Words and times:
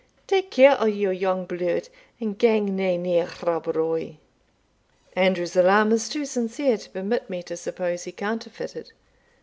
take 0.25 0.49
care 0.49 0.75
o' 0.81 0.85
your 0.87 1.13
young 1.13 1.45
bluid, 1.45 1.87
and 2.19 2.39
gang 2.39 2.75
nae 2.75 2.95
near 2.97 3.29
Rob 3.43 3.67
Roy!" 3.67 4.17
Andrew's 5.15 5.55
alarm 5.55 5.91
was 5.91 6.09
too 6.09 6.25
sincere 6.25 6.79
to 6.79 6.89
permit 6.89 7.29
me 7.29 7.43
to 7.43 7.55
suppose 7.55 8.05
he 8.05 8.11
counterfeited. 8.11 8.93